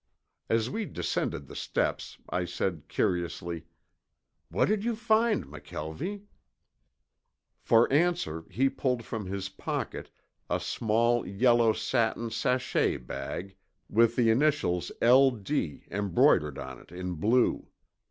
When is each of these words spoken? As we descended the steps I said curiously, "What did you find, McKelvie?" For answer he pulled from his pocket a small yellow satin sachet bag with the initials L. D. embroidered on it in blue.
As 0.49 0.67
we 0.67 0.85
descended 0.85 1.45
the 1.45 1.55
steps 1.55 2.17
I 2.27 2.43
said 2.43 2.85
curiously, 2.87 3.65
"What 4.49 4.65
did 4.67 4.83
you 4.83 4.95
find, 4.95 5.45
McKelvie?" 5.45 6.23
For 7.59 7.87
answer 7.93 8.45
he 8.49 8.67
pulled 8.67 9.05
from 9.05 9.27
his 9.27 9.47
pocket 9.49 10.09
a 10.49 10.59
small 10.59 11.23
yellow 11.23 11.71
satin 11.71 12.31
sachet 12.31 12.97
bag 12.97 13.55
with 13.89 14.15
the 14.15 14.31
initials 14.31 14.91
L. 15.03 15.29
D. 15.29 15.85
embroidered 15.91 16.57
on 16.57 16.79
it 16.79 16.91
in 16.91 17.13
blue. 17.13 17.67